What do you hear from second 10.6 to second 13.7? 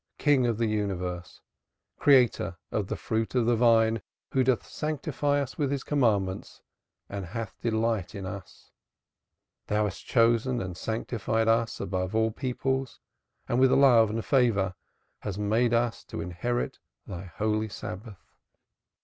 sanctified us above all peoples and